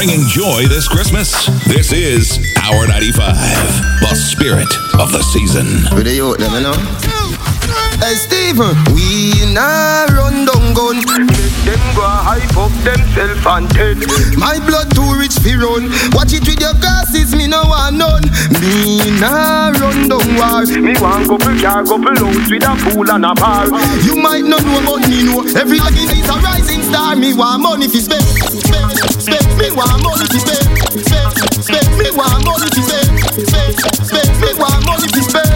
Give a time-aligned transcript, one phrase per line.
[0.00, 1.44] bringing joy this Christmas.
[1.66, 3.34] This is Power 95,
[4.00, 5.66] the spirit of the season.
[8.00, 10.96] Hey, Stephen, we nah run down gun.
[11.04, 13.94] Make them go hype up themself and tell.
[14.40, 15.92] My blood too rich for run.
[16.16, 18.24] Watch it with your glasses, me no want none.
[18.56, 20.64] Me nah run down war.
[20.64, 23.68] Me want couple car, couple house with a pool and a bar.
[24.00, 25.44] You might not know about me, know.
[25.60, 27.14] Every login is a rising star.
[27.16, 29.46] Me want money fi spend, spend, spend.
[29.60, 30.66] Me want money fi spend,
[31.04, 31.30] spend,
[31.68, 31.88] spend.
[32.00, 33.12] Me want money fi spend,
[33.44, 33.76] spend,
[34.08, 34.30] spend.
[34.40, 35.49] Me want money fi spend.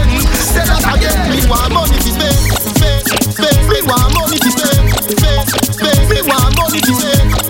[0.93, 1.29] Again.
[1.29, 3.03] Me want money fi spend, spend,
[3.33, 3.69] spend.
[3.69, 4.85] Me want money fi spend,
[5.17, 6.09] spend, spend.
[6.09, 7.44] Me want money spend, spend.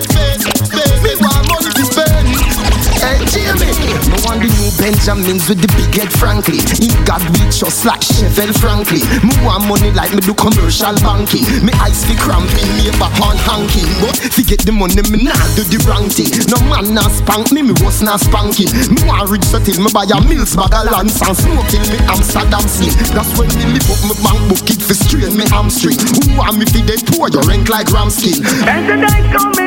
[4.86, 6.62] Benjamins with the big head, frankly.
[6.78, 9.02] He got reach just like Chevelle, frankly.
[9.26, 11.42] Me want money like me do commercial banking.
[11.66, 13.82] Me eyes fi cramping, me back on hanking.
[13.98, 16.30] But fi get the money, me nah do the wrong thing.
[16.46, 18.70] No man nah spank me, me was nah spanking.
[18.94, 21.82] Me want rich so till me buy a mills bag of lands and smoke till
[21.90, 22.94] me Amsterdam slim.
[23.10, 25.98] That's when me lift up my bank book it fi strain me hamstring.
[25.98, 27.26] Who want me fi dead poor?
[27.26, 28.38] You rank like ramskin.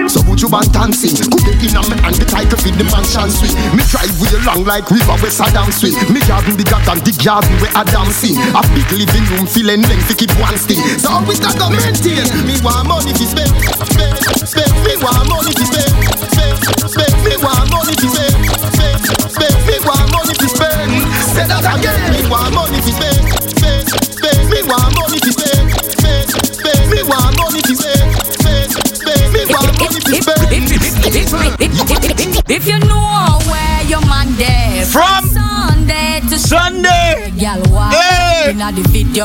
[0.08, 1.20] So put you back dancing.
[1.20, 3.52] Could get in a me and the title fi the mansion suite.
[3.76, 5.98] Me drive way along like river where Saddam swing.
[6.14, 8.38] Me garden bigger than the garden where Adam sing.
[8.54, 10.82] A big living room feeling length fi keep one sting.
[11.02, 12.30] So always got to maintain.
[12.46, 13.50] Me want money fi spend,
[13.90, 14.72] spend, spend.
[14.86, 15.94] Me want money fi spend,
[16.30, 17.14] spend, spend.
[17.26, 18.29] Me want money spend, spend,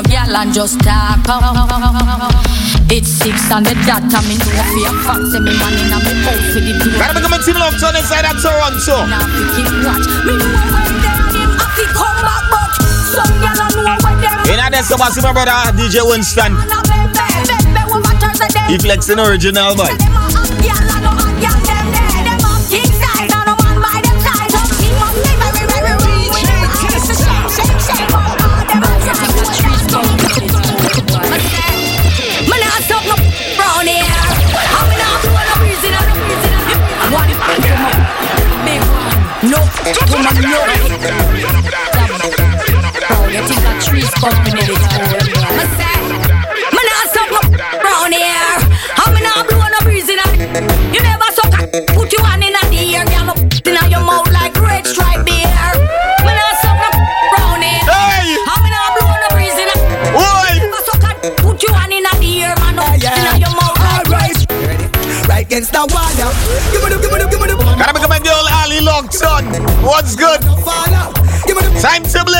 [0.03, 1.23] the girl, and just talk.
[2.91, 6.55] It's six on the dot, I mean, no fear and me man inna me house
[6.55, 6.99] with the door.
[6.99, 9.07] Gotta become a team love turn inside of Toronto.
[9.07, 10.07] Now fi keep watch.
[10.27, 12.71] Me know when them them happy come back, but
[13.15, 14.51] some girl I know when them.
[14.51, 16.59] In that so my brother DJ Winston.
[18.67, 20.14] He flexing original boy.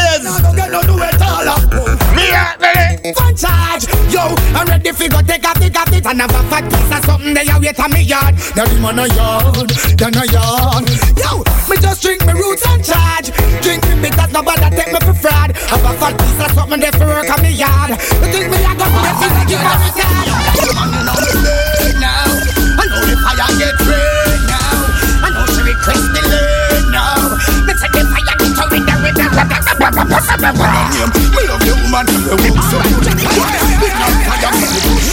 [0.05, 0.41] Blaze.
[0.41, 1.45] Don't get no do it all.
[2.15, 3.13] Me out ready.
[3.15, 6.43] Fun charge, yo, I'm ready fi go take a pick of it and have a
[6.49, 8.35] fat piece of something there wait on me yard.
[8.57, 10.89] The man a yard, then a yard.
[11.21, 13.29] Yo, me just drink me roots and charge.
[13.63, 15.57] Drink me bitters, nobody take me for fraud.
[15.57, 17.91] Have a fat piece of something there for work on me yard.
[17.91, 20.54] You think me a go for the thing I give a
[30.21, 33.03] the Me love you woman from the womb so good.
[33.83, 35.11] We love fire from the bush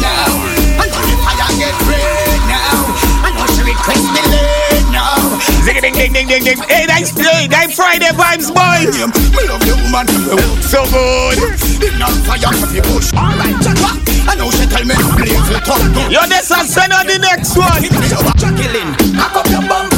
[0.00, 0.28] now.
[0.76, 2.84] I know the fire get red now.
[3.24, 5.16] I know she request me late now.
[5.64, 6.60] Zing ding ding ding ding ding.
[6.68, 7.48] Hey, nice play.
[7.48, 8.84] Nice Friday vibes, boy.
[9.32, 10.36] Me love you woman from the
[10.68, 11.38] So good.
[11.80, 13.12] Enough fire from the bush.
[13.16, 14.10] Alright, Jack.
[14.30, 15.82] I know she tell me I'm blaze it up.
[16.06, 17.82] Yo, this is send on the next one.
[18.38, 19.89] Jacqueline, cock up your bumper,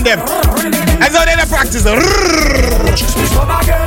[0.00, 0.18] and them.
[0.98, 3.79] That's how they practice.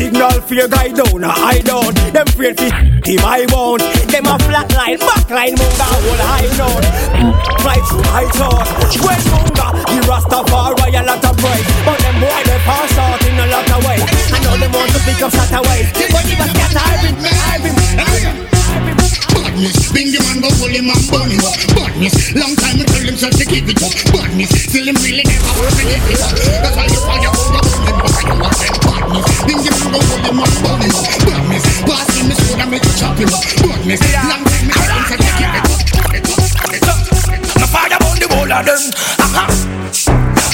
[0.00, 1.24] Signal for your guy down.
[1.24, 1.96] I don't.
[2.14, 2.68] Them afraid to
[3.04, 3.84] him I won't.
[4.08, 6.86] Them a flat line, back line, munga hold high note.
[7.60, 8.66] Fly through high thought.
[9.04, 11.66] When munga, the Rastafari a lot of pride.
[11.84, 14.04] But them boy they pass out in a lot of ways.
[14.32, 15.32] I know them want to pick up
[15.68, 15.86] ways.
[15.92, 17.14] But if I get Ivan,
[17.52, 18.39] Ivan, Ivan.
[19.60, 21.52] Badness, Bingy man go hold him and burn him up.
[21.76, 23.92] Badness, long time I tell him so to keep it up.
[24.08, 26.32] Badness, still him really never work and it up.
[26.64, 28.08] That's why you fire over burn him up.
[28.24, 31.04] You want that badness, Bingy man go hold him and burn him up.
[31.28, 33.44] Badness, pass him the sword and make it chop him up.
[33.60, 35.80] Badness, long time I tell him so to keep it up.
[37.60, 37.68] My
[38.16, 38.80] the whole of them.
[39.20, 39.44] Uh-huh.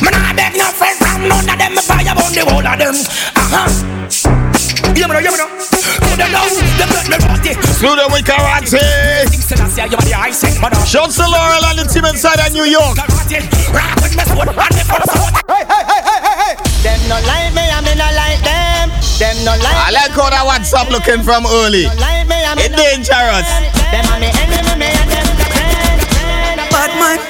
[0.03, 1.79] Man, I beg no friend from none of them.
[1.79, 2.99] My fire burn the whole of them.
[3.39, 3.71] Uh-huh.
[4.99, 6.06] Yeah, man, yeah, man.
[6.17, 7.61] They know, they let me rot it.
[7.77, 8.81] Slew them with karate.
[10.89, 12.97] Shouts to Laurel and the team inside of New York.
[12.97, 13.45] Hey, hey,
[15.85, 16.57] hey, hey, hey, hey.
[16.81, 18.89] Them no like me, I me no like them.
[19.21, 21.85] Them no like I like how that WhatsApp looking from early.
[21.85, 23.45] no like me, I me It's dangerous.
[23.93, 26.65] Them are me enemy, me and them the friend, friend.
[26.73, 27.21] Bad man,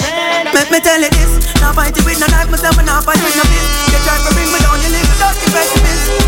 [0.54, 1.42] make me tell you this.
[1.58, 3.66] Now fight it with no knife, myself and now fight with no fist.
[3.90, 6.25] You try to bring me down, you live without the precipice.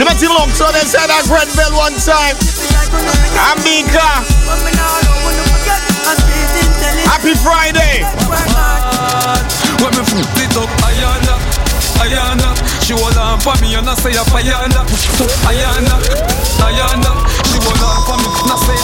[0.00, 2.32] Cement long so they said that Grenville one time.
[3.52, 4.24] Ambika.
[4.48, 5.76] But me now don't wanna forget.
[6.08, 7.04] I'm street intelligent.
[7.04, 8.08] Happy Friday.
[9.76, 11.36] When me foot it up, Ayana,
[12.00, 12.48] Ayana
[12.80, 14.88] She hold on for me and I say a Ayana
[15.44, 15.94] Ayana,
[16.64, 17.12] Ayana
[17.52, 18.80] She hold on for me and I say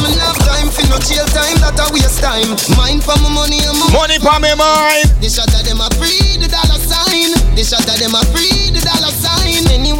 [0.00, 2.56] Me love time for no jail time, that a waste time.
[2.80, 5.12] Mind for my money and my Money for me mind.
[5.20, 7.36] The shot of them a free the dollar sign.
[7.52, 8.61] The shot of them a free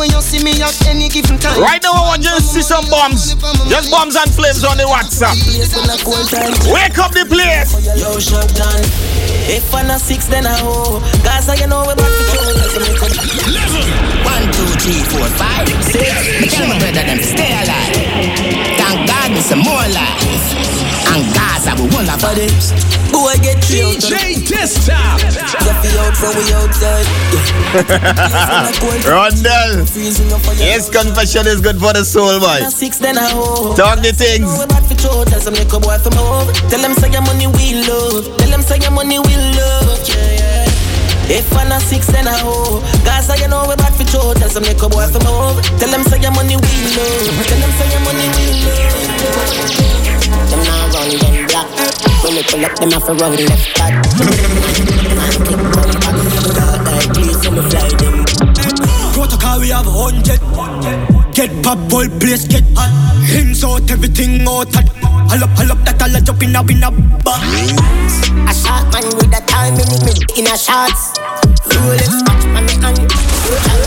[0.06, 0.42] the dollar sign.
[0.42, 1.60] Anyway you see me at any given time.
[1.60, 3.34] Right now I want you to see some bombs.
[3.68, 5.36] Just bombs and flames on the WhatsApp.
[5.44, 6.54] Place when I cold time.
[6.72, 7.74] Wake up the place.
[8.00, 8.82] Yo, shut down.
[9.50, 11.00] If I'm not six, then I hoe.
[11.22, 12.54] Gaza, you know we're about to kill
[14.24, 16.40] One, two, three, four, five, six.
[16.40, 17.94] Me tell my brother them stay alive.
[18.78, 20.91] Thank God me some more life.
[21.10, 22.52] And Gaza we will have it.
[23.12, 23.98] Boy, get killed.
[24.00, 25.20] DJ Desktop.
[25.20, 27.06] If we out from we outside.
[29.04, 29.88] Rondell.
[29.88, 32.68] Freezing up for your Yes, confession is good for the soul, boy.
[32.70, 33.74] Six, then I hoe.
[33.74, 34.46] Talk the things.
[34.46, 36.52] Know we bad for throat, tell some little boy from home.
[36.70, 38.36] Tell them say your money we love.
[38.38, 40.00] Tell them say your money we love.
[40.08, 40.71] Yeah, yeah.
[41.30, 42.80] If I'm not six, then I hoe.
[43.04, 45.60] Gaza, you know we bad for throat, tell some little boy from home.
[45.78, 47.46] Tell them say your money we love.
[47.46, 49.92] Tell them say your money we love.
[50.50, 51.68] them now run them black.
[52.22, 53.92] When we pull up, them have to run left back.
[55.16, 56.16] Man, keep running back.
[56.86, 58.24] Like please, so me fly them.
[59.14, 60.40] Protocol we have a hundred.
[61.34, 62.92] Get pop, whole place get hot.
[63.24, 64.68] Hymns out, everything out.
[65.32, 66.90] All up, all up, that all a jump in a in a
[67.24, 67.40] bar.
[67.40, 71.16] A shot man with a time in me in a shots.
[71.72, 73.81] Rolex watch on me hand.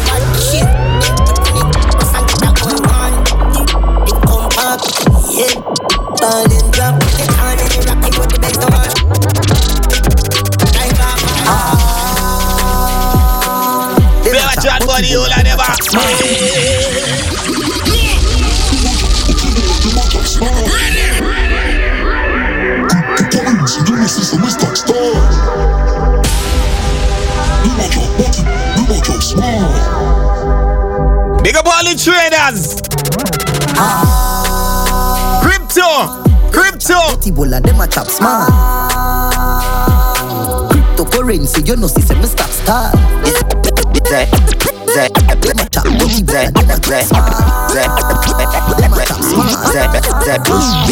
[37.36, 37.44] Crypto.
[37.44, 38.48] Ebola, them a chop small.
[40.70, 42.92] Cryptocurrency, you know, see, say me stop star.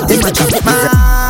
[0.08, 1.23] Them a chop small.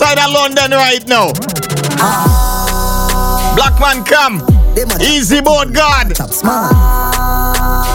[0.00, 1.32] Inside of London right now.
[3.56, 4.40] Black man come.
[5.00, 6.10] Easy boat God.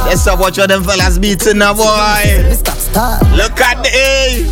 [0.05, 2.43] Let's up watch what them fellas beating now, boy.
[3.39, 4.43] Look at the A.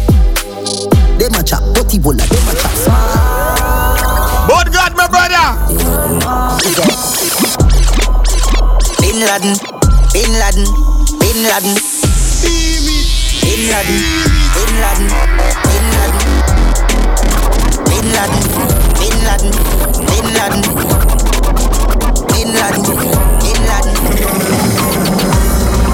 [1.19, 4.47] Them a chop booty, Ebola, them a chop small.
[4.47, 5.59] Boat God, my brother.
[9.01, 9.59] Bin Laden,
[10.13, 10.65] Bin Laden,
[11.19, 11.75] Bin Laden.
[13.43, 13.99] Bin Laden,
[14.55, 15.07] Bin Laden, Bin Laden.
[15.67, 16.60] Bin Laden,
[18.01, 18.41] Bin Laden,
[18.97, 19.51] Bin Laden,
[20.09, 20.61] Bin Laden,
[22.33, 22.83] Bin Laden,
[23.39, 23.93] Bin Laden.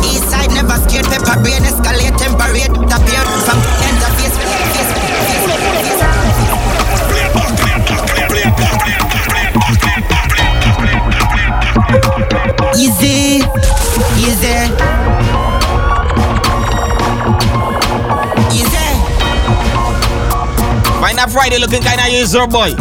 [0.05, 3.03] East side never scared, pepper brain escalate, temperate, tap
[3.43, 5.17] from end of face, face, face, face.
[12.77, 13.43] Easy,
[14.15, 15.06] easy.
[21.19, 22.75] A Friday looking kind of user boy.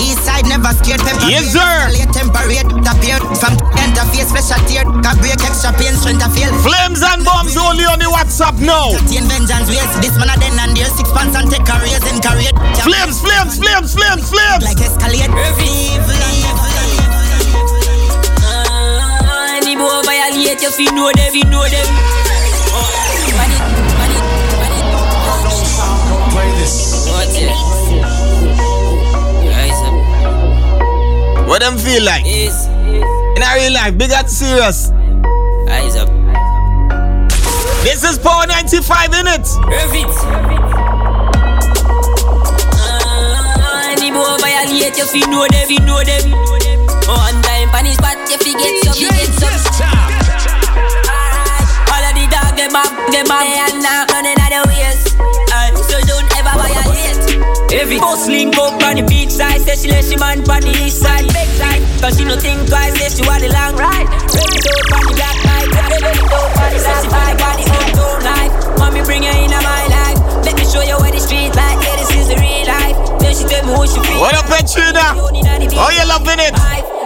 [0.00, 1.28] East side never scared pepper.
[1.28, 1.92] Yes, sir.
[2.10, 4.82] Temperate, appeared from interface, special tear.
[5.04, 6.50] Can break extra pain, strength of feel.
[6.64, 8.90] Flames and bombs only on the WhatsApp now.
[9.06, 9.92] Vengeance ways.
[10.00, 10.88] This man a then and there.
[10.88, 12.48] Six pants and take a raise and carry.
[12.82, 14.64] Flames, flames, flames, flames, flames.
[14.64, 15.30] Like escalate.
[15.60, 16.60] Leave, leave,
[18.42, 22.19] uh, Any boy violate, you feel know them, you know them.
[27.40, 27.60] This.
[29.48, 29.94] What's it?
[31.48, 32.24] What them feel like?
[32.26, 32.66] Is
[33.36, 34.90] in our real life, big and serious.
[35.68, 36.08] Eyes up.
[37.82, 39.56] This is Power 95 minutes.
[39.56, 40.10] Perfect.
[44.40, 46.30] Violate, you know them, you know them.
[47.08, 50.09] One time punish, but you forget some, you get some.
[57.90, 57.98] Violate.
[57.98, 59.60] Every boss link up on the beach side.
[59.62, 61.26] Say she let she man on the east side.
[61.26, 64.70] Big side Cause she no think twice Say she want the long ride Ready to
[64.94, 65.66] on the black night.
[65.74, 68.52] Ready to on the Say she buy got the uptown life.
[68.78, 70.18] Mommy bring her in my life.
[70.46, 71.78] Let me show you what the street like.
[71.82, 72.96] Yeah this is the real life.
[73.18, 74.20] Then she tell me who she feel.
[74.20, 75.18] What up Petrina?
[75.18, 76.54] Oh you loving it?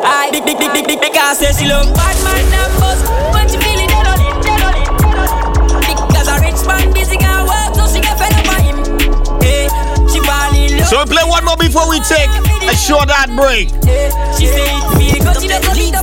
[0.05, 1.89] I big big big big big big Say she love.
[1.97, 3.01] Bad man numbers
[3.33, 4.89] When she feeling dead on it Dead on it
[5.81, 8.77] Because a rich man busy got work So she get fed up by him.
[8.77, 8.84] Hey
[10.87, 12.29] so we play one more before we take
[12.71, 13.69] a short ad break.
[14.39, 15.41] She say it feel good.
[15.41, 15.95] She don't need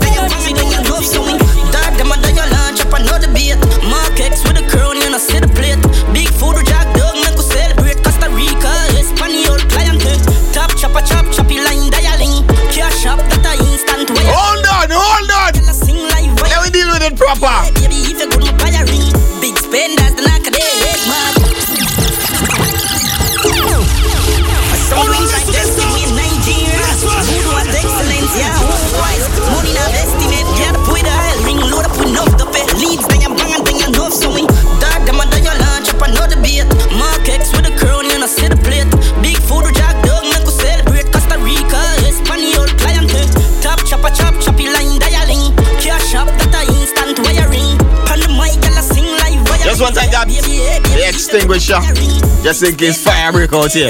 [52.44, 53.90] Just in case fire break out here.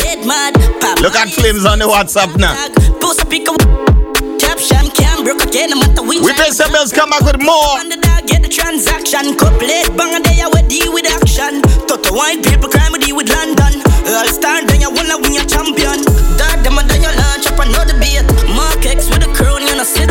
[0.99, 2.53] Look at flames on the WhatsApp now.
[6.21, 7.79] We pay some bills, come back with more.
[8.27, 11.63] Get the transaction, bang a day, I deal with action.
[11.87, 12.41] Toto crime,
[12.99, 13.81] deal with London.
[14.11, 16.03] All star, then you wanna win your champion.
[16.35, 18.27] Dad, them then you launch up another beat.
[18.51, 19.63] Mark X with a crown,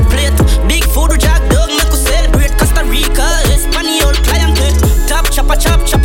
[0.09, 0.33] plate.
[0.67, 2.57] Big food, jack dog, make us celebrate.
[2.57, 4.57] Costa Rica, Espanol client.
[5.07, 6.00] Top chopper, chop, choppy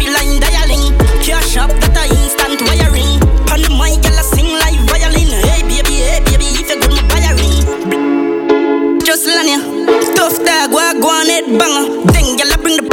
[11.47, 12.01] banger.
[12.09, 12.89] I bring the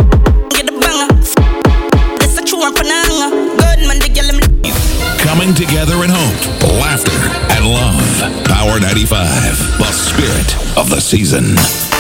[0.50, 1.08] get banger.
[2.38, 3.30] A true one, pananga.
[3.56, 7.12] Good man, I'm Coming together in hope, laughter,
[7.54, 8.44] and love.
[8.44, 11.91] Power 95, the spirit of the season.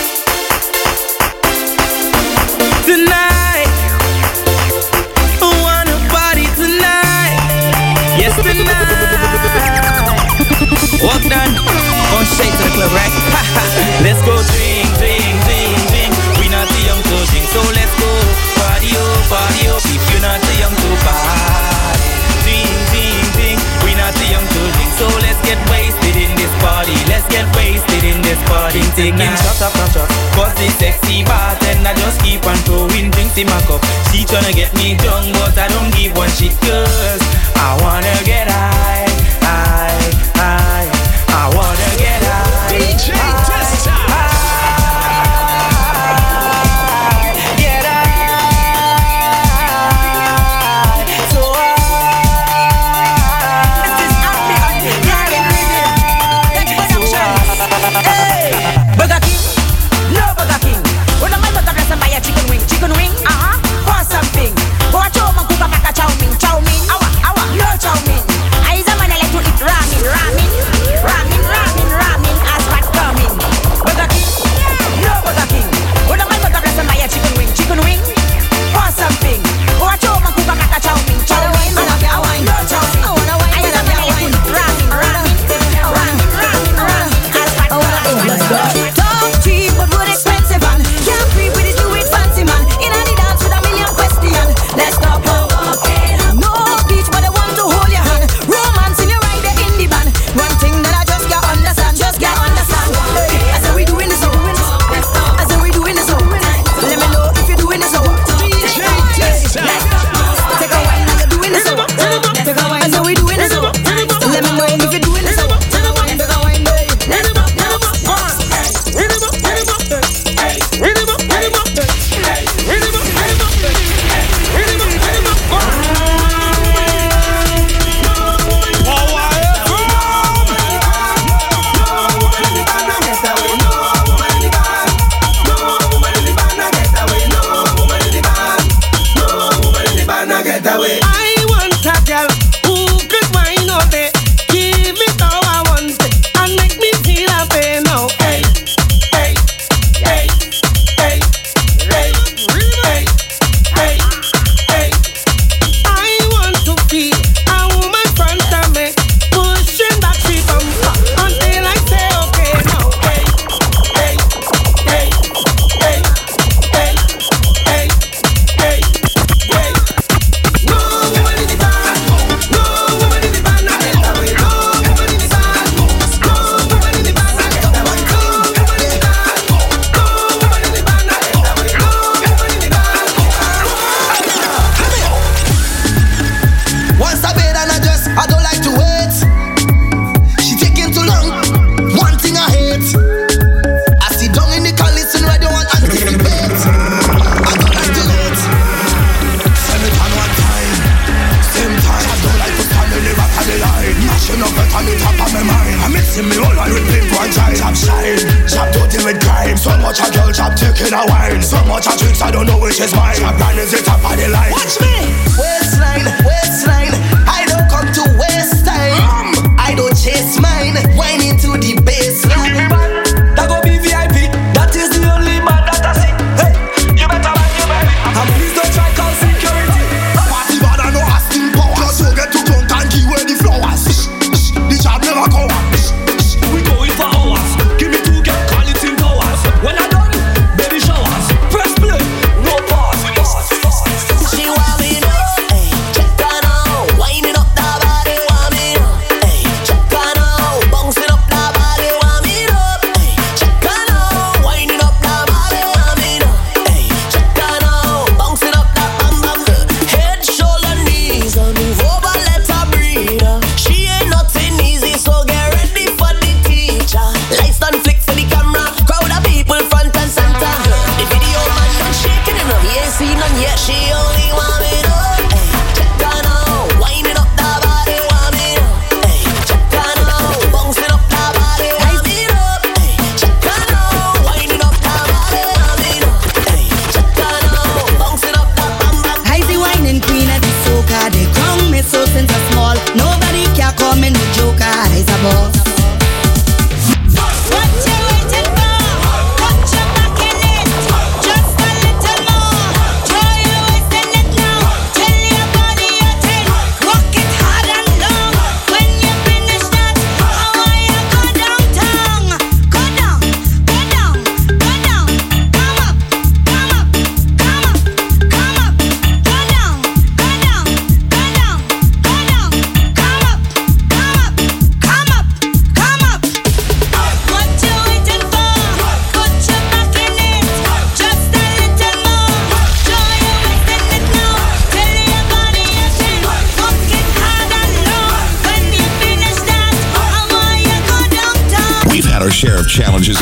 [28.72, 29.12] This party.
[29.12, 33.60] Taking shots after shots, cause the sexy bartender just keep on throwing drinks in my
[33.68, 33.84] cup.
[34.10, 37.22] She tryna get me drunk, but I don't give one shit, cause
[37.56, 39.01] I wanna get high,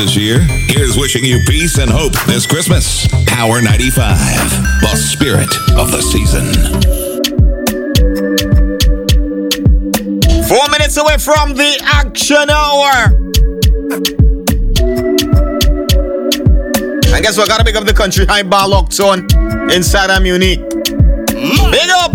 [0.00, 0.40] this year.
[0.40, 3.06] Here's wishing you peace and hope this Christmas.
[3.26, 4.16] Power 95,
[4.80, 6.46] the spirit of the season.
[10.48, 13.12] Four minutes away from the action hour.
[17.14, 19.28] I guess we gotta pick up the country high bar locked on
[19.70, 20.60] inside I'm unique.
[21.28, 22.14] Big up!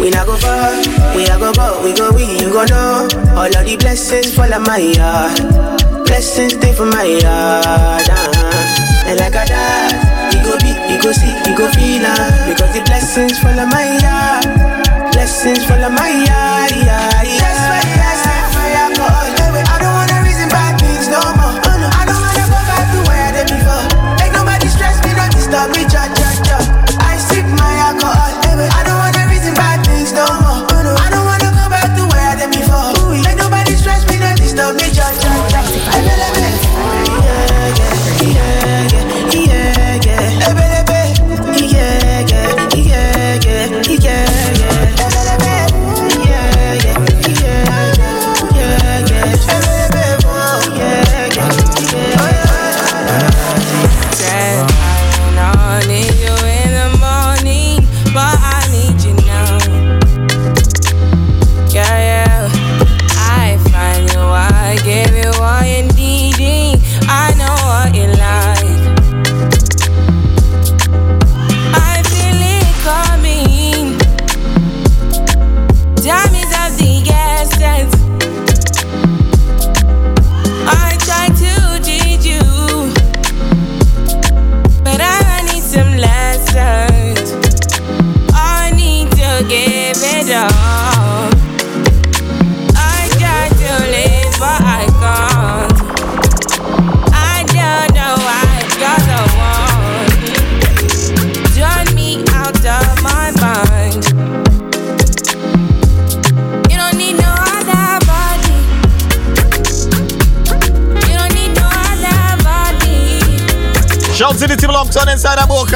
[0.00, 0.74] We not go far,
[1.14, 3.08] we are go go, we go we, you go know.
[3.36, 5.77] All of the blessings follow my heart
[6.08, 8.08] blessings stay for my yard.
[8.08, 9.08] Uh-huh.
[9.08, 12.72] And like I died, he go be, he go see, he go feel uh, Because
[12.74, 15.12] the blessings follow my yard.
[15.12, 16.72] Blessings follow my yard.
[16.72, 17.57] yard, yard.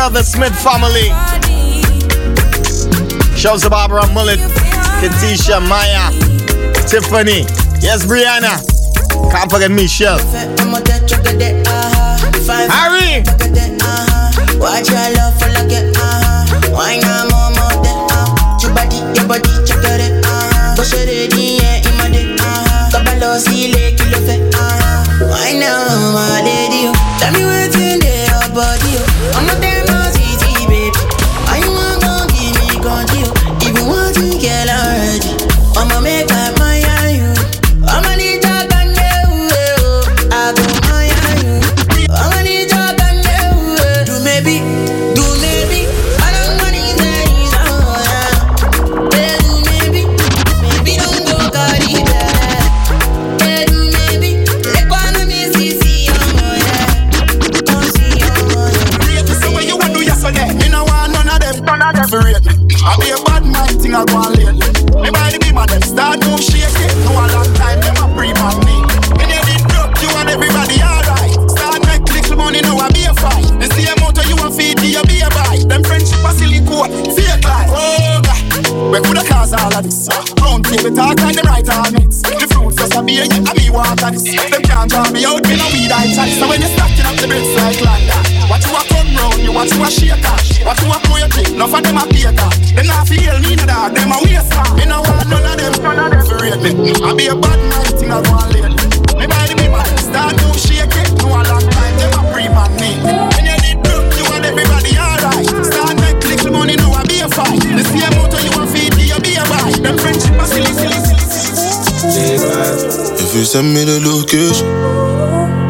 [0.02, 1.08] of the Smith family.
[3.36, 4.40] Shouts to Barbara Mullet,
[4.98, 6.10] Katisha, Maya,
[6.88, 7.46] Tiffany.
[7.80, 8.58] Yes, Brianna.
[9.30, 10.18] Can't forget Michelle.
[12.68, 13.22] Harry!
[14.58, 16.70] Watch your love for like uh-huh.
[16.72, 17.31] Why not?
[113.42, 114.70] you send me the location,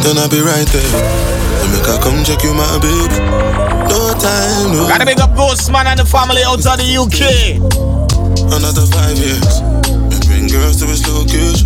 [0.05, 0.93] then I'll be right there.
[1.65, 3.17] And make I come check you, my baby.
[3.89, 4.85] No time, no.
[4.93, 7.57] Gotta make up Postman and the family out of the UK.
[8.53, 9.65] Another five years.
[9.89, 11.65] And bring girls to his location.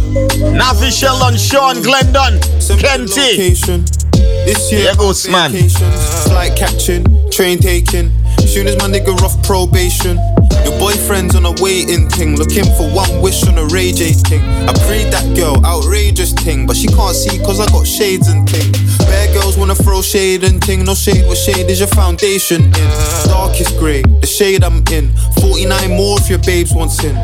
[0.55, 2.39] Navi Sheldon, Sean Glendon,
[2.79, 3.59] Kenty.
[4.47, 5.51] This year, yeah, man.
[6.31, 8.15] Flight catching, train taking.
[8.47, 10.23] Soon as my nigga off probation.
[10.65, 14.43] Your boyfriend's on a waiting thing, looking for one wish on a Ray J thing.
[14.43, 18.49] I prayed that girl, outrageous thing, but she can't see cause I got shades and
[18.49, 18.73] thing.
[18.99, 22.91] Bad girls wanna throw shade and thing, no shade, what shade is your foundation in?
[23.27, 25.13] Darkest grey, the shade I'm in.
[25.41, 27.15] 49 more if your babes want sin.